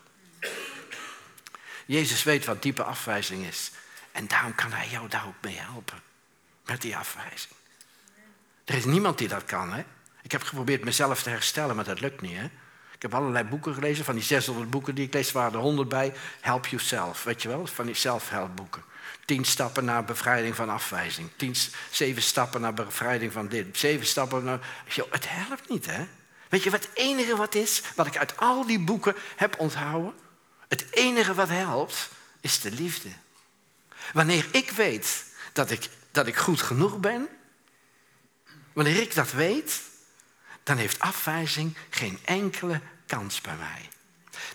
[1.87, 3.71] Jezus weet wat diepe afwijzing is.
[4.13, 6.03] En daarom kan hij jou daar ook mee helpen.
[6.65, 7.53] Met die afwijzing.
[8.71, 9.73] Er is niemand die dat kan.
[9.73, 9.85] Hè?
[10.23, 12.37] Ik heb geprobeerd mezelf te herstellen, maar dat lukt niet.
[12.37, 12.45] Hè?
[12.95, 14.05] Ik heb allerlei boeken gelezen.
[14.05, 16.13] Van die 600 boeken die ik lees, waren er 100 bij.
[16.41, 17.67] Help yourself, weet je wel?
[17.67, 18.83] Van die zelfhelpboeken.
[19.25, 21.31] Tien stappen naar bevrijding van afwijzing.
[21.37, 21.55] Tien,
[21.91, 23.79] zeven stappen naar bevrijding van dit.
[23.79, 24.61] Zeven stappen naar...
[24.89, 26.07] Yo, het helpt niet, hè?
[26.49, 30.13] Weet je wat het enige wat is, wat ik uit al die boeken heb onthouden?
[30.69, 32.09] Het enige wat helpt,
[32.41, 33.09] is de liefde.
[34.13, 37.29] Wanneer ik weet dat ik, dat ik goed genoeg ben,
[38.73, 39.81] Wanneer ik dat weet,
[40.63, 43.89] dan heeft afwijzing geen enkele kans bij mij.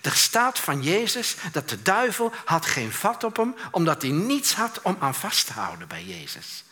[0.02, 4.54] Er staat van Jezus dat de duivel had geen vat op hem, omdat hij niets
[4.54, 6.64] had om aan vast te houden bij Jezus.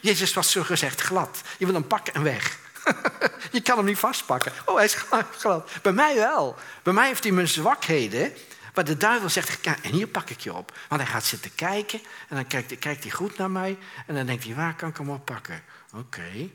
[0.00, 1.42] Jezus was zo gezegd glad.
[1.58, 2.58] Je wil hem pakken en weg.
[3.52, 4.52] je kan hem niet vastpakken.
[4.64, 4.96] Oh, hij is
[5.38, 5.70] glad.
[5.82, 6.56] Bij mij wel.
[6.82, 8.32] Bij mij heeft hij mijn zwakheden.
[8.74, 10.78] Waar de duivel zegt, en hier pak ik je op.
[10.88, 13.78] Want hij gaat zitten kijken en dan kijkt, kijkt hij goed naar mij.
[14.06, 15.62] En dan denkt hij, waar kan ik hem oppakken?
[15.94, 16.50] Oké,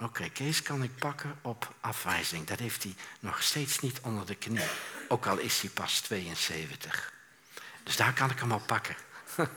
[0.00, 2.46] Oké, Kees kan ik pakken op afwijzing.
[2.46, 4.64] Dat heeft hij nog steeds niet onder de knie.
[5.08, 7.12] Ook al is hij pas 72.
[7.82, 8.96] Dus daar kan ik hem op pakken.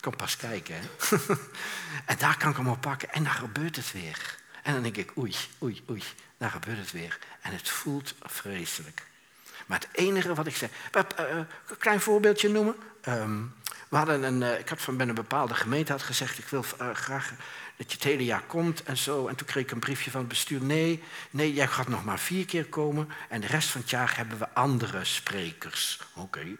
[0.00, 1.16] Kom pas kijken, hè.
[2.12, 4.36] en daar kan ik hem op pakken en dan gebeurt het weer.
[4.62, 6.02] En dan denk ik, oei, oei, oei,
[6.36, 7.18] daar gebeurt het weer.
[7.40, 9.06] En het voelt vreselijk.
[9.66, 10.70] Maar het enige wat ik zeg...
[10.90, 11.46] Een
[11.78, 12.76] klein voorbeeldje noemen.
[13.00, 13.42] Ehm,
[13.88, 16.38] we hadden een, uh, ik had van bij een bepaalde gemeente had gezegd...
[16.38, 17.32] ik wil graag
[17.78, 19.26] dat je het hele jaar komt en zo.
[19.26, 20.62] En toen kreeg ik een briefje van het bestuur.
[20.62, 23.08] Nee, nee, jij gaat nog maar vier keer komen.
[23.28, 26.00] En de rest van het jaar hebben we andere sprekers.
[26.14, 26.42] Oké.
[26.42, 26.56] Denk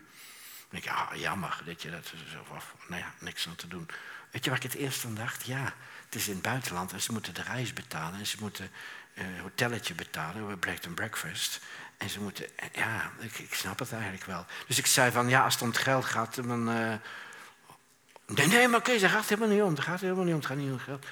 [0.70, 2.44] ik, ja, jammer dat je dat zo...
[2.88, 3.88] Nou ja, niks aan te doen.
[4.30, 5.46] Weet je waar ik het eerst aan dacht?
[5.46, 8.18] Ja, het is in het buitenland en ze moeten de reis betalen.
[8.18, 8.70] En ze moeten
[9.14, 11.60] een uh, hotelletje betalen, bread and breakfast.
[11.96, 14.46] En ze moeten, ja, ik, ik, snap het eigenlijk wel.
[14.66, 16.70] Dus ik zei van, ja, als het om het geld gaat, dan...
[16.70, 16.94] Uh,
[18.34, 19.74] Nee, nee, maar Kees, daar gaat helemaal niet om.
[19.74, 20.38] Daar gaat helemaal niet om.
[20.38, 21.06] Het gaat niet om geld.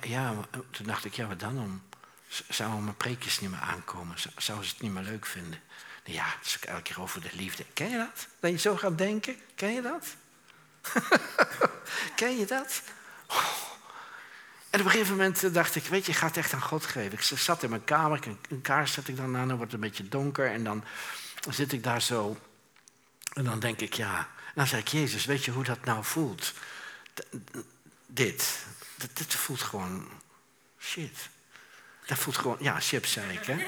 [0.00, 0.34] ja,
[0.70, 1.82] toen dacht ik, ja, wat dan om?
[2.48, 4.16] Zouden mijn preekjes niet meer aankomen?
[4.36, 5.60] Zouden ze het niet meer leuk vinden?
[6.04, 7.64] Nou ja, het is ook elke keer over de liefde.
[7.74, 8.26] Ken je dat?
[8.40, 9.36] Dat je zo gaat denken?
[9.54, 10.16] Ken je dat?
[12.16, 12.82] Ken je dat?
[14.70, 16.86] En op een gegeven moment dacht ik, weet je, ik ga het echt aan God
[16.86, 17.12] geven.
[17.12, 19.88] Ik zat in mijn kamer, een kaars zet ik dan aan, dan wordt het een
[19.88, 20.52] beetje donker.
[20.52, 20.84] En dan
[21.48, 22.36] zit ik daar zo.
[23.32, 24.28] En dan denk ik, ja.
[24.60, 26.52] Dan zeg ik, Jezus, weet je hoe dat nou voelt?
[28.06, 28.64] dit.
[29.12, 30.08] Dit voelt gewoon
[30.78, 31.28] shit.
[32.06, 33.64] Dat voelt gewoon, ja, chips zei ik, hè.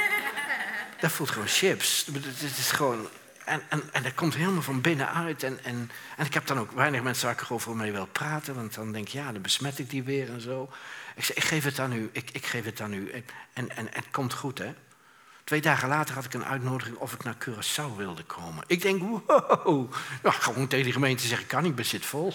[1.01, 2.07] Dat voelt gewoon chips.
[2.13, 3.09] Het is gewoon,
[3.45, 5.43] en, en, en dat komt helemaal van binnenuit.
[5.43, 8.55] En, en, en ik heb dan ook weinig mensen waar ik erover mee wil praten.
[8.55, 10.73] Want dan denk ik, ja, dan besmet ik die weer en zo.
[11.17, 12.11] Ik zeg, ik geef het aan u.
[12.13, 13.11] Ik, ik geef het aan u.
[13.11, 14.75] En, en, en het komt goed, hè.
[15.45, 18.65] Twee dagen later had ik een uitnodiging of ik naar Curaçao wilde komen.
[18.67, 19.93] Ik denk, wow.
[20.23, 22.35] Ja, gewoon tegen die gemeente zeggen, kan niet, bezit vol.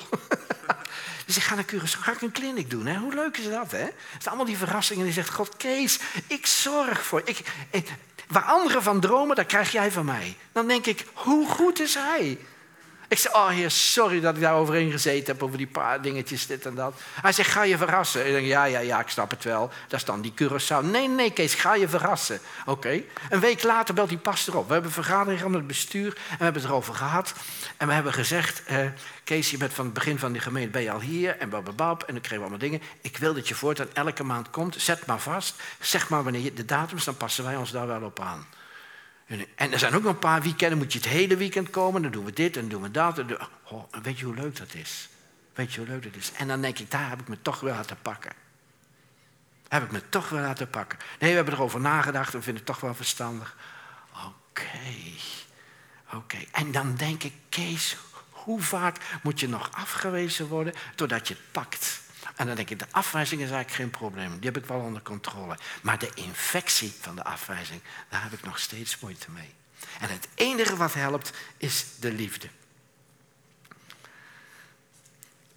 [1.26, 2.86] dus ik ga naar Curaçao, ga ik een kliniek doen.
[2.86, 2.98] Hè?
[2.98, 3.78] Hoe leuk is dat, hè?
[3.78, 5.04] Het zijn allemaal die verrassingen.
[5.04, 7.88] Die zegt, God, Kees, ik zorg voor ik, ik,
[8.28, 10.38] Waar anderen van dromen, dat krijg jij van mij.
[10.52, 12.38] Dan denk ik, hoe goed is hij?
[13.10, 16.48] Ik zeg, oh heer, sorry dat ik daar overheen gezeten heb over die paar dingetjes,
[16.48, 16.94] dit en dat.
[17.22, 18.28] Hij zegt, ga je verrassen?
[18.28, 19.72] Ik denk, ja, ja, ja, ik snap het wel.
[19.88, 20.86] Dat is dan die Curaçao.
[20.86, 22.40] Nee, nee, Kees, ga je verrassen.
[22.66, 23.02] Oké.
[23.30, 24.68] Een week later belt die pastor op.
[24.68, 27.34] We hebben een vergadering gehad met het bestuur en we hebben het erover gehad.
[27.78, 28.86] En we hebben gezegd, eh,
[29.24, 31.38] Kees, je bent van het begin van die gemeente, ben je al hier?
[31.38, 32.82] En bababab, en dan kregen we allemaal dingen.
[33.02, 34.76] Ik wil dat je voortaan elke maand komt.
[34.82, 35.56] Zet maar vast.
[35.80, 38.48] Zeg maar wanneer je de datums, dan passen wij ons daar wel op aan.
[39.56, 42.12] En er zijn ook nog een paar weekenden, moet je het hele weekend komen, dan
[42.12, 43.20] doen we dit en doen we dat.
[43.20, 45.10] En oh, weet je hoe leuk dat is?
[45.54, 46.32] Weet je hoe leuk dat is?
[46.32, 48.32] En dan denk ik, daar heb ik me toch wel laten pakken.
[49.68, 51.00] Heb ik me toch wel laten pakken.
[51.20, 53.56] Nee, we hebben erover nagedacht en vinden het toch wel verstandig.
[54.26, 54.80] Oké,
[56.14, 56.38] oké.
[56.52, 57.98] En dan denk ik, Kees,
[58.30, 62.02] hoe vaak moet je nog afgewezen worden totdat je het pakt?
[62.38, 64.40] En dan denk ik, de afwijzing is eigenlijk geen probleem.
[64.40, 65.58] Die heb ik wel onder controle.
[65.82, 69.54] Maar de infectie van de afwijzing, daar heb ik nog steeds moeite mee.
[70.00, 72.48] En het enige wat helpt, is de liefde.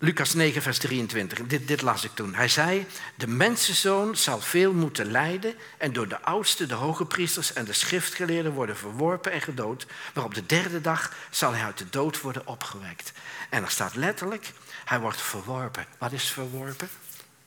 [0.03, 1.47] Lucas 9, vers 23.
[1.47, 2.35] Dit, dit, las ik toen.
[2.35, 7.53] Hij zei: De mensenzoon zal veel moeten lijden en door de oudsten, de hoge priesters
[7.53, 9.87] en de schriftgeleerden worden verworpen en gedood.
[10.15, 13.13] Maar op de derde dag zal hij uit de dood worden opgewekt.
[13.51, 14.53] En er staat letterlijk:
[14.91, 15.87] hij wordt verworpen.
[15.99, 16.89] Wat is verworpen?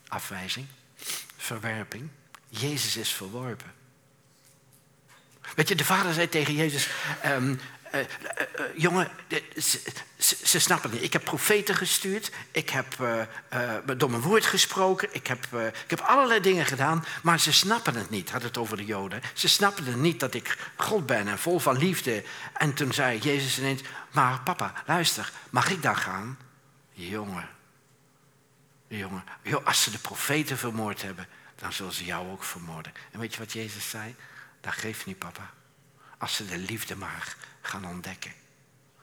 [0.08, 0.68] Afwijzing,
[1.38, 2.10] verwerping.
[2.50, 3.74] Jezus is verworpen.
[5.56, 6.90] Weet je, de vader zei tegen Jezus:
[7.26, 7.60] um,
[7.96, 8.06] uh, uh,
[8.76, 9.10] Jongen,
[9.58, 9.82] ze,
[10.18, 11.04] ze, ze, snappen niet.
[11.04, 12.32] Ik heb profeten gestuurd.
[12.52, 12.96] Ik heb
[13.98, 15.10] door mijn woord gesproken.
[15.12, 15.46] Ik heb,
[15.84, 17.06] ik heb allerlei dingen gedaan.
[17.24, 18.32] Maar ze snappen het niet.
[18.32, 19.22] Had het over de Joden.
[19.34, 22.24] Ze snappen het niet dat ik God ben en vol van liefde.
[22.54, 26.38] En toen zei Jezus ineens: Maar papa, luister, mag ik daar gaan?
[26.94, 27.50] Jongen,
[28.88, 29.24] jongen,
[29.64, 32.94] als ze de profeten vermoord hebben, dan zullen ze jou ook vermoorden.
[33.12, 34.16] En weet je wat Jezus zei?
[34.62, 35.52] Dat geeft niet, papa.
[36.18, 38.34] Als ze de liefde maar gaan ontdekken.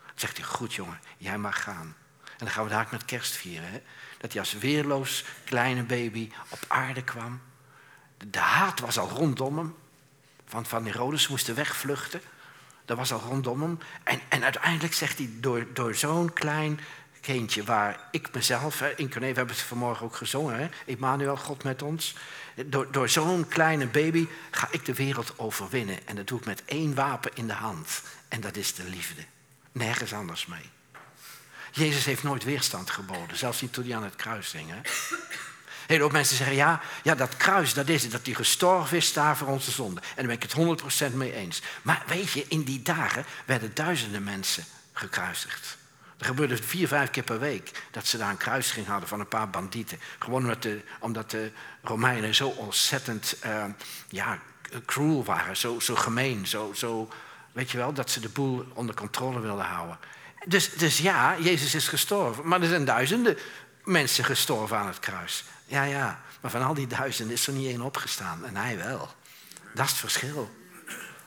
[0.07, 1.97] Dan zegt hij, goed jongen, jij mag gaan.
[2.25, 3.71] En dan gaan we daar met kerst vieren.
[3.71, 3.83] Hè?
[4.19, 7.41] Dat hij als weerloos kleine baby op aarde kwam.
[8.31, 9.75] De haat was al rondom hem.
[10.49, 12.21] Want van Herodes moesten wegvluchten.
[12.85, 13.79] Dat was al rondom hem.
[14.03, 16.81] En, en uiteindelijk zegt hij, door, door zo'n klein
[17.21, 20.69] kindje waar ik mezelf, in Corneve hebben ze vanmorgen ook gezongen, hè?
[20.87, 22.15] Emmanuel, God met ons.
[22.67, 26.07] Door, door zo'n kleine baby ga ik de wereld overwinnen.
[26.07, 28.03] En dat doe ik met één wapen in de hand.
[28.29, 29.23] En dat is de liefde.
[29.73, 30.71] Nergens anders mee.
[31.73, 34.71] Jezus heeft nooit weerstand geboden, zelfs niet toen hij aan het kruis hing.
[34.71, 34.81] Hè?
[35.87, 39.37] Heel mensen zeggen, ja, ja, dat kruis, dat is het, dat hij gestorven is daar
[39.37, 40.01] voor onze zonde.
[40.01, 41.63] En daar ben ik het 100% mee eens.
[41.83, 45.79] Maar weet je, in die dagen werden duizenden mensen gekruisigd.
[46.21, 49.29] Er gebeurde vier, vijf keer per week dat ze daar een kruising hadden van een
[49.29, 49.99] paar bandieten.
[50.19, 51.51] Gewoon omdat de, omdat de
[51.83, 53.65] Romeinen zo ontzettend uh,
[54.09, 54.39] ja,
[54.87, 57.09] cruel waren, zo, zo gemeen, zo, zo,
[57.53, 59.99] weet je wel, dat ze de boel onder controle wilden houden.
[60.47, 63.39] Dus, dus ja, Jezus is gestorven, maar er zijn duizenden
[63.85, 65.45] mensen gestorven aan het kruis.
[65.67, 69.15] Ja, ja, maar van al die duizenden is er niet één opgestaan en hij wel.
[69.75, 70.51] Dat is het verschil.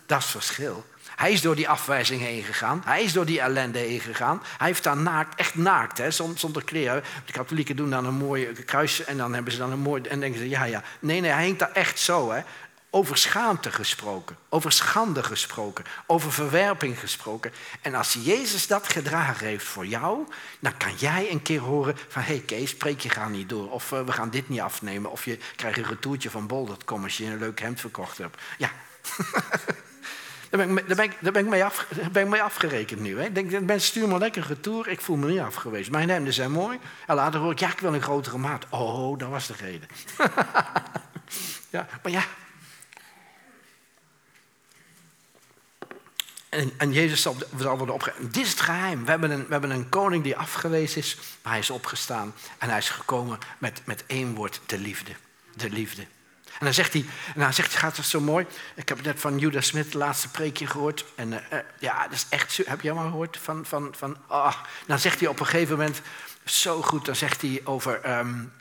[0.05, 0.85] Dat is het verschil.
[1.23, 2.81] Hij is door die afwijzing heen gegaan.
[2.85, 4.43] Hij is door die ellende heen gegaan.
[4.57, 7.03] Hij heeft daar naakt, echt naakt, hè, zonder kleren.
[7.25, 10.01] De katholieken doen dan een mooi kruis en dan hebben ze dan een mooi...
[10.01, 10.83] En denken ze, ja, ja.
[10.99, 12.41] Nee, nee, hij hinkt daar echt zo, hè.
[12.89, 17.51] Over schaamte gesproken, over schande gesproken, over verwerping gesproken.
[17.81, 20.27] En als Jezus dat gedragen heeft voor jou,
[20.59, 22.21] dan kan jij een keer horen van...
[22.21, 23.71] hé hey Kees, spreek je gaan niet door.
[23.71, 25.11] Of uh, we gaan dit niet afnemen.
[25.11, 28.41] Of je krijgt een retourtje van bol.com als je een leuk hemd verkocht hebt.
[28.57, 28.71] Ja,
[30.57, 31.19] Daar ben ik,
[32.11, 33.19] ben mee, afgerekend nu.
[33.19, 33.25] Hè.
[33.25, 34.87] Ik denk, mensen stuur maar lekker retour.
[34.87, 35.91] Ik voel me niet afgewezen.
[35.91, 36.79] Mijn hemden zijn mooi.
[37.07, 38.65] En later hoor ik, ja, ik wil een grotere maat.
[38.69, 39.87] Oh, dat was de reden.
[41.75, 42.23] ja, maar ja.
[46.49, 48.27] En, en Jezus zal, worden opgestaan.
[48.27, 49.03] Dit is het geheim.
[49.03, 52.33] We hebben, een, we hebben een koning die afgewezen is, maar hij is opgestaan.
[52.57, 55.11] En hij is gekomen met, met één woord, de liefde.
[55.55, 56.05] De liefde.
[56.59, 58.45] En dan zegt hij, en dan zegt gaat het zo mooi.
[58.75, 61.05] Ik heb net van Judah Smith het laatste preekje gehoord.
[61.15, 61.39] En uh,
[61.79, 63.37] ja, dat is echt, heb jij maar gehoord?
[63.37, 64.53] Van, van, van, oh.
[64.87, 66.01] Dan zegt hij op een gegeven moment,
[66.45, 68.53] zo goed, dan zegt hij over, um,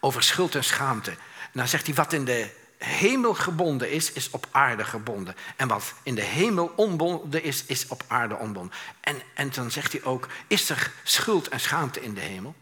[0.00, 1.14] over schuld en schaamte.
[1.52, 5.34] Dan zegt hij, wat in de hemel gebonden is, is op aarde gebonden.
[5.56, 8.72] En wat in de hemel onbonden is, is op aarde onbonden.
[9.00, 12.54] En, en dan zegt hij ook, is er schuld en schaamte in de hemel?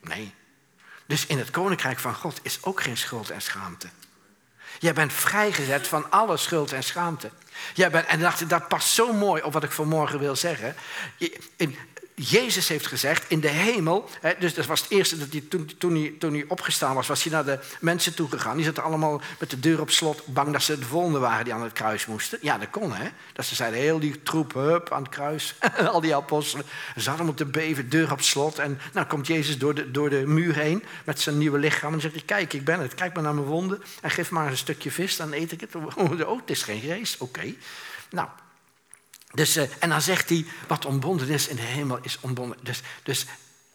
[0.00, 0.34] Nee.
[1.06, 3.88] Dus in het koninkrijk van God is ook geen schuld en schaamte.
[4.78, 7.30] Jij bent vrijgezet van alle schuld en schaamte.
[7.74, 10.74] Jij bent, en dacht, dat past zo mooi op wat ik vanmorgen wil zeggen.
[12.18, 15.70] Jezus heeft gezegd, in de hemel, hè, dus dat was het eerste dat hij toen,
[15.78, 18.56] toen, hij, toen hij opgestaan was, was hij naar de mensen toe gegaan.
[18.56, 21.54] Die zaten allemaal met de deur op slot, bang dat ze de volgende waren die
[21.54, 22.38] aan het kruis moesten.
[22.42, 23.08] Ja, dat kon hè.
[23.32, 25.54] Dat ze zeiden, heel die troep, hup, aan het kruis.
[25.92, 26.66] Al die apostelen.
[26.96, 28.58] Ze hadden moeten beven, deur op slot.
[28.58, 31.92] En nou komt Jezus door de, door de muur heen met zijn nieuwe lichaam.
[31.92, 32.94] En zegt kijk, ik ben het.
[32.94, 33.82] Kijk maar naar mijn wonden.
[34.00, 35.74] En geef maar een stukje vis, dan eet ik het.
[35.96, 37.20] Oh, het is geen geest.
[37.20, 37.54] Oké.
[38.10, 38.28] Nou,
[39.36, 42.58] dus, uh, en dan zegt hij, wat ontbonden is in de hemel is ontbonden.
[42.62, 43.26] Dus, dus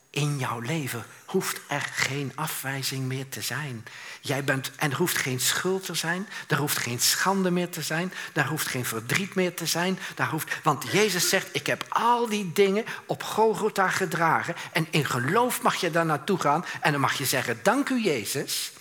[0.10, 3.86] in jouw leven hoeft er geen afwijzing meer te zijn.
[4.22, 7.82] Jij bent, en er hoeft geen schuld te zijn, er hoeft geen schande meer te
[7.82, 10.00] zijn, daar hoeft geen verdriet meer te zijn.
[10.16, 15.06] Daar hoeft, want Jezus zegt, ik heb al die dingen op Golgotha gedragen en in
[15.06, 18.72] geloof mag je daar naartoe gaan en dan mag je zeggen, dank u Jezus,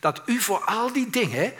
[0.00, 1.52] dat u voor al die dingen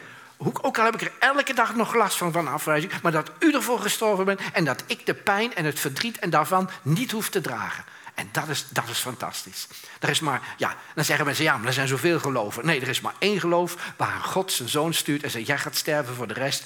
[0.42, 3.54] ook al heb ik er elke dag nog last van, van afwijzing, maar dat u
[3.54, 7.28] ervoor gestorven bent en dat ik de pijn en het verdriet en daarvan niet hoef
[7.28, 7.84] te dragen.
[8.14, 9.66] En dat is, dat is fantastisch.
[10.00, 12.66] Er is maar, ja, dan zeggen mensen, ja, maar er zijn zoveel geloven.
[12.66, 15.76] Nee, er is maar één geloof waar God zijn zoon stuurt en zegt, jij gaat
[15.76, 16.64] sterven voor de rest.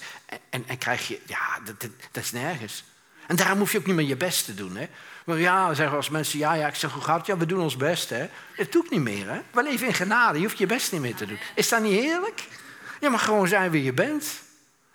[0.51, 2.85] En, en, krijg je, ja, dat, dat, is nergens.
[3.27, 4.77] En daarom hoef je ook niet meer je best te doen.
[4.77, 4.89] Hè?
[5.25, 7.27] Maar ja, zeggen als mensen, ja, ja, ik zeg, hoe gaat?
[7.27, 8.11] Ja, we doen ons best.
[8.11, 8.29] Hè?
[8.57, 9.31] Dat doe ik niet meer.
[9.31, 9.41] Hè?
[9.51, 11.39] We leven in genade, je hoeft je best niet meer te doen.
[11.55, 12.49] Is dat niet heerlijk?
[13.05, 14.41] Je mag gewoon zijn wie je bent.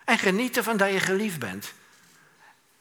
[0.05, 1.73] En genieten van dat je geliefd bent.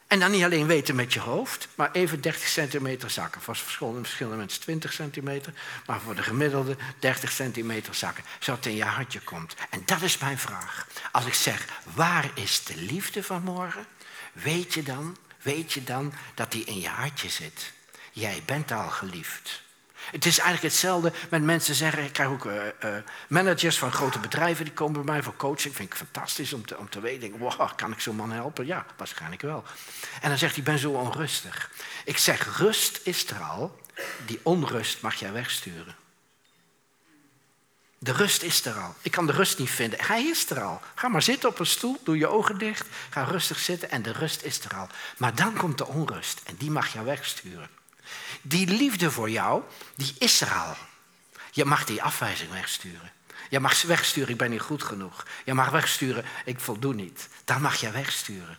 [0.07, 3.41] En dan niet alleen weten met je hoofd, maar even 30 centimeter zakken.
[3.41, 5.53] Voor verschillende, mensen 20 centimeter,
[5.87, 8.25] maar voor de gemiddelde 30 centimeter zakken.
[8.39, 9.55] Zodat het in je hartje komt.
[9.71, 10.87] En dat is mijn vraag.
[11.13, 13.87] Als ik zeg, waar is de liefde van morgen?
[14.33, 17.73] Weet je dan, weet je dan dat die in je hartje zit?
[18.13, 19.63] Jij bent al geliefd.
[20.11, 22.05] Het is eigenlijk hetzelfde met mensen zeggen.
[22.05, 22.97] Ik krijg ook uh, uh,
[23.29, 25.77] managers van grote bedrijven die komen bij mij voor coaching.
[25.77, 27.39] Vind ik fantastisch om te, om te weten.
[27.39, 28.67] Wow, kan ik zo'n man helpen?
[28.67, 29.65] Ja, waarschijnlijk wel.
[30.21, 31.71] En dan zegt hij: Ik ben zo onrustig.
[32.05, 33.81] Ik zeg: Rust is er al.
[34.27, 35.97] Die onrust mag jij wegsturen.
[37.99, 38.95] De rust is er al.
[39.03, 40.05] Ik kan de rust niet vinden.
[40.05, 40.81] Hij is er al.
[40.95, 44.13] Ga maar zitten op een stoel, doe je ogen dicht, ga rustig zitten en de
[44.13, 44.89] rust is er al.
[45.17, 47.78] Maar dan komt de onrust en die mag je wegsturen.
[48.43, 49.63] Die liefde voor jou,
[49.97, 50.77] die is er al.
[51.51, 53.13] Je mag die afwijzing wegsturen.
[53.51, 55.27] Je mag wegsturen, ik ben niet goed genoeg.
[55.45, 57.29] Je mag wegsturen, ik voldoen niet.
[57.45, 58.59] Dat mag je wegsturen.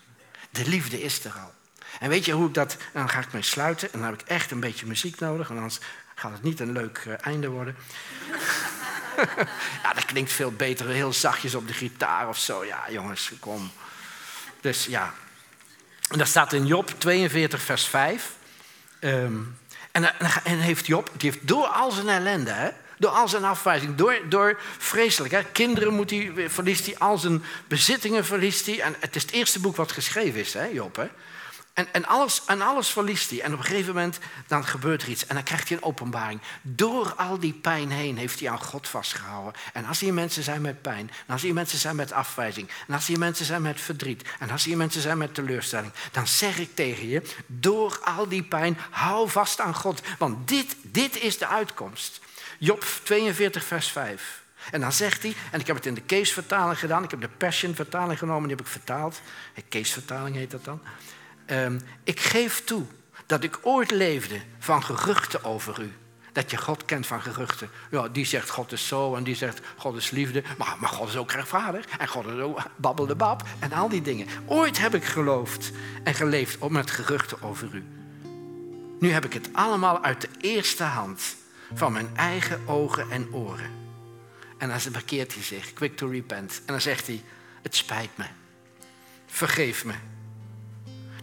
[0.49, 1.53] De liefde is er al.
[1.99, 2.77] En weet je hoe ik dat...
[2.93, 5.49] dan ga ik mee sluiten en dan heb ik echt een beetje muziek nodig...
[5.49, 5.79] anders
[6.15, 7.75] gaat het niet een leuk eh, einde worden.
[9.83, 12.65] ja, dat klinkt veel beter, heel zachtjes op de gitaar of zo.
[12.65, 13.71] Ja, jongens, kom.
[14.61, 15.13] Dus ja.
[16.09, 18.31] En dat staat in Job 42, vers 5.
[18.99, 19.57] Um,
[19.91, 23.95] en, en, heeft Job, die heeft door al zijn ellende, hè, door al zijn afwijzing,
[23.95, 25.33] door, door vreselijk.
[25.33, 28.81] Hè, kinderen moet hij, verliest hij, al zijn bezittingen verliest hij.
[28.81, 30.95] En het is het eerste boek wat geschreven is, hè, Job.
[30.95, 31.07] Hè.
[31.79, 33.41] En, en, alles, en alles verliest hij.
[33.41, 35.25] En op een gegeven moment dan gebeurt er iets.
[35.25, 36.41] En dan krijgt hij een openbaring.
[36.61, 39.53] Door al die pijn heen heeft hij aan God vastgehouden.
[39.73, 41.11] En als hier mensen zijn met pijn.
[41.27, 42.69] En als hier mensen zijn met afwijzing.
[42.87, 44.23] En als hier mensen zijn met verdriet.
[44.39, 45.91] En als hier mensen zijn met teleurstelling.
[46.11, 47.21] Dan zeg ik tegen je.
[47.45, 48.77] Door al die pijn.
[48.89, 50.01] Hou vast aan God.
[50.17, 52.19] Want dit, dit is de uitkomst.
[52.57, 54.41] Job 42 vers 5.
[54.71, 57.29] En dan zegt hij, en ik heb het in de Kees-vertaling gedaan, ik heb de
[57.37, 59.21] Passion-vertaling genomen, die heb ik vertaald.
[59.69, 60.81] Kees-vertaling heet dat dan.
[61.51, 62.85] Um, ik geef toe
[63.25, 65.93] dat ik ooit leefde van geruchten over u.
[66.31, 67.69] Dat je God kent van geruchten.
[67.91, 70.43] Ja, die zegt God is zo en die zegt God is liefde.
[70.57, 71.85] Maar, maar God is ook rechtvaardig.
[71.85, 73.43] En God is ook babbelde bab.
[73.59, 74.27] En al die dingen.
[74.45, 75.71] Ooit heb ik geloofd
[76.03, 77.83] en geleefd met geruchten over u.
[78.99, 81.35] Nu heb ik het allemaal uit de eerste hand
[81.73, 83.71] van mijn eigen ogen en oren.
[84.57, 86.57] En dan bekeert hij zich, quick to repent.
[86.57, 87.23] En dan zegt hij,
[87.61, 88.25] het spijt me.
[89.27, 89.93] vergeef me.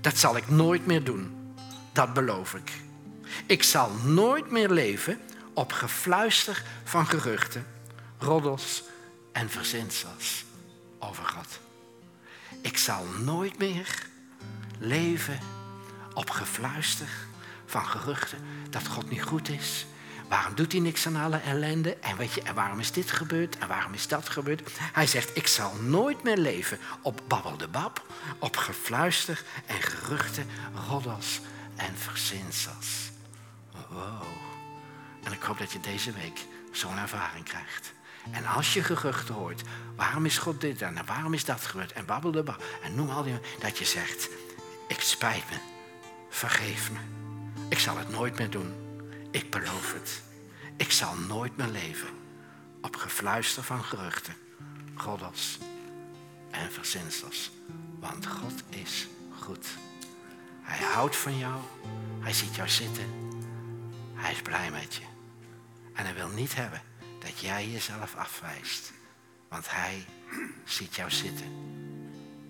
[0.06, 1.54] Dat zal ik nooit meer doen.
[1.92, 2.72] Dat beloof ik.
[3.46, 5.20] Ik zal nooit meer leven
[5.54, 7.66] op gefluister van geruchten,
[8.18, 8.82] roddels
[9.32, 10.44] en verzinsels
[10.98, 11.60] over God.
[12.62, 14.06] Ik zal nooit meer
[14.78, 15.38] leven
[16.14, 17.08] op gefluister
[17.64, 18.38] van geruchten
[18.70, 19.86] dat God niet goed is.
[20.28, 21.96] Waarom doet hij niks aan alle ellende?
[21.96, 23.58] En weet je, en waarom is dit gebeurd?
[23.58, 24.70] En waarom is dat gebeurd?
[24.78, 28.06] Hij zegt, ik zal nooit meer leven op babbel-de-bab,
[28.38, 30.46] op gefluister en geruchten,
[30.88, 31.40] roddels
[31.76, 33.10] en verzinsels.
[33.88, 34.22] Wow.
[35.22, 37.92] En ik hoop dat je deze week zo'n ervaring krijgt.
[38.30, 39.62] En als je geruchten hoort,
[39.96, 41.92] waarom is God dit en waarom is dat gebeurd?
[41.92, 42.64] En babbel de bab.
[42.82, 44.28] En noem al die, dat je zegt,
[44.88, 45.56] ik spijt me,
[46.30, 46.98] vergeef me.
[47.68, 48.85] Ik zal het nooit meer doen.
[49.36, 50.22] Ik beloof het.
[50.76, 52.08] Ik zal nooit meer leven
[52.80, 54.34] op gefluister van geruchten,
[54.94, 55.58] goddels
[56.50, 57.50] en verzinsels.
[58.00, 59.06] Want God is
[59.38, 59.66] goed.
[60.62, 61.60] Hij houdt van jou.
[62.20, 63.06] Hij ziet jou zitten.
[64.14, 65.04] Hij is blij met je.
[65.92, 66.82] En hij wil niet hebben
[67.20, 68.92] dat jij jezelf afwijst.
[69.48, 70.04] Want hij
[70.64, 71.46] ziet jou zitten.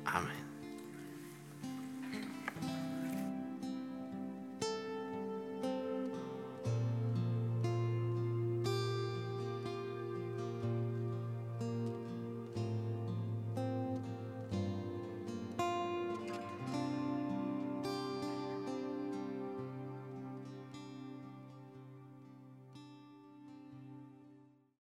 [0.03, 0.46] Amen.